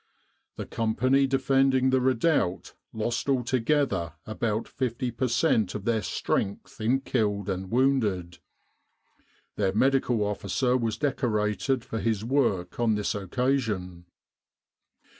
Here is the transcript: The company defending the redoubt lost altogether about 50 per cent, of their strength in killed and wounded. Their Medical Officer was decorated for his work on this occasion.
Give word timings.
The 0.55 0.65
company 0.65 1.27
defending 1.27 1.91
the 1.91 2.01
redoubt 2.01 2.73
lost 2.91 3.29
altogether 3.29 4.13
about 4.25 4.67
50 4.67 5.11
per 5.11 5.27
cent, 5.27 5.75
of 5.75 5.85
their 5.85 6.01
strength 6.01 6.81
in 6.81 7.01
killed 7.01 7.47
and 7.47 7.69
wounded. 7.69 8.39
Their 9.57 9.73
Medical 9.75 10.23
Officer 10.23 10.75
was 10.75 10.97
decorated 10.97 11.85
for 11.85 11.99
his 11.99 12.25
work 12.25 12.79
on 12.79 12.95
this 12.95 13.13
occasion. 13.13 14.07